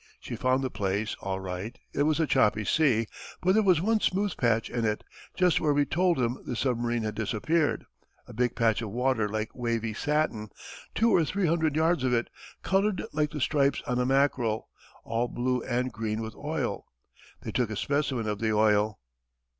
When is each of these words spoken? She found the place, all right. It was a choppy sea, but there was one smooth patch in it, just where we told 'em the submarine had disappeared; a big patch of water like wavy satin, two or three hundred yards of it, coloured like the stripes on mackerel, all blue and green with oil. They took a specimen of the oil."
She 0.19 0.35
found 0.35 0.63
the 0.63 0.71
place, 0.71 1.15
all 1.21 1.39
right. 1.39 1.77
It 1.93 2.01
was 2.01 2.19
a 2.19 2.25
choppy 2.25 2.65
sea, 2.65 3.05
but 3.39 3.53
there 3.53 3.61
was 3.61 3.81
one 3.81 3.99
smooth 3.99 4.35
patch 4.35 4.67
in 4.67 4.83
it, 4.83 5.03
just 5.35 5.61
where 5.61 5.73
we 5.75 5.85
told 5.85 6.17
'em 6.17 6.41
the 6.43 6.55
submarine 6.55 7.03
had 7.03 7.13
disappeared; 7.13 7.85
a 8.25 8.33
big 8.33 8.55
patch 8.55 8.81
of 8.81 8.89
water 8.89 9.29
like 9.29 9.53
wavy 9.53 9.93
satin, 9.93 10.49
two 10.95 11.13
or 11.13 11.23
three 11.23 11.45
hundred 11.45 11.75
yards 11.75 12.03
of 12.03 12.15
it, 12.15 12.31
coloured 12.63 13.03
like 13.13 13.29
the 13.29 13.39
stripes 13.39 13.83
on 13.85 14.07
mackerel, 14.07 14.69
all 15.03 15.27
blue 15.27 15.61
and 15.61 15.91
green 15.93 16.23
with 16.23 16.33
oil. 16.33 16.87
They 17.43 17.51
took 17.51 17.69
a 17.69 17.75
specimen 17.75 18.27
of 18.27 18.39
the 18.39 18.51
oil." 18.53 18.99